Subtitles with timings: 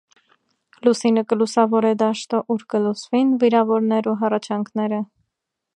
[0.87, 5.03] Լուսինը կը լուսաւորէ դաշտը, ուր կը լսուին վիրաւորներու հառաչանքները։